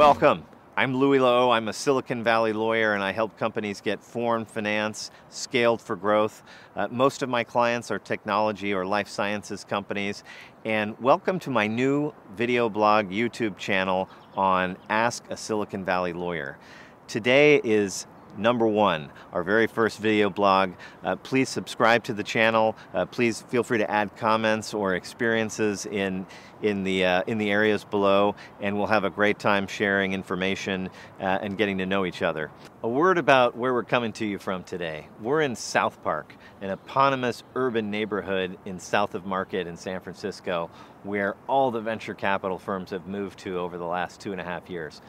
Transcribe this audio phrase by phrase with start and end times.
[0.00, 0.44] Welcome.
[0.78, 1.54] I'm Louis Lehot.
[1.54, 6.42] I'm a Silicon Valley lawyer and I help companies get foreign finance scaled for growth.
[6.74, 10.24] Uh, most of my clients are technology or life sciences companies.
[10.64, 14.08] And welcome to my new video blog YouTube channel
[14.38, 16.56] on Ask a Silicon Valley Lawyer.
[17.06, 20.72] Today is number one, our very first video blog.
[21.04, 22.76] Uh, please subscribe to the channel.
[22.94, 26.26] Uh, please feel free to add comments or experiences in,
[26.62, 30.90] in, the, uh, in the areas below, and we'll have a great time sharing information
[31.20, 32.50] uh, and getting to know each other.
[32.82, 35.06] A word about where we're coming to you from today.
[35.20, 40.70] We're in South Park, an eponymous urban neighborhood in south of Market in San Francisco,
[41.02, 44.44] where all the venture capital firms have moved to over the last two and a
[44.44, 45.00] half years.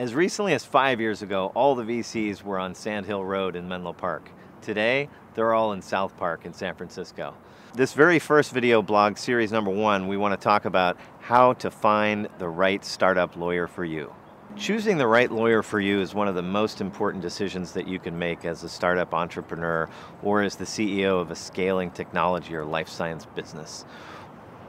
[0.00, 3.68] As recently as five years ago, all the VCs were on Sand Hill Road in
[3.68, 4.30] Menlo Park.
[4.62, 7.34] Today, they're all in South Park in San Francisco.
[7.74, 11.70] This very first video blog, series number one, we want to talk about how to
[11.70, 14.10] find the right startup lawyer for you.
[14.56, 17.98] Choosing the right lawyer for you is one of the most important decisions that you
[17.98, 19.86] can make as a startup entrepreneur
[20.22, 23.84] or as the CEO of a scaling technology or life science business.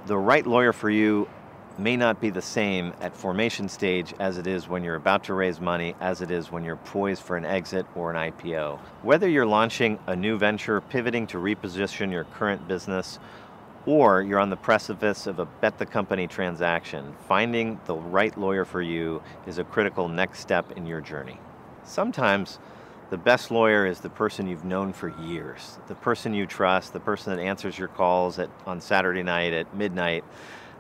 [0.08, 1.30] The right lawyer for you
[1.80, 5.34] may not be the same at formation stage as it is when you're about to
[5.34, 8.80] raise money, as it is when you're poised for an exit or an IPO.
[9.02, 13.20] Whether you're launching a new venture, pivoting to reposition your current business,
[13.86, 18.66] or you're on the precipice of a bet the company transaction, finding the right lawyer
[18.66, 21.40] for you is a critical next step in your journey.
[21.84, 22.60] Sometimes
[23.10, 27.00] the best lawyer is the person you've known for years, the person you trust, the
[27.00, 30.24] person that answers your calls at, on Saturday night at midnight,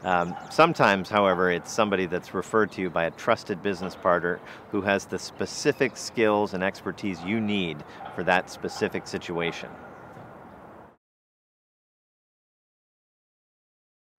[0.03, 4.39] um, sometimes, however, it's somebody that's referred to you by a trusted business partner
[4.71, 7.77] who has the specific skills and expertise you need
[8.15, 9.69] for that specific situation.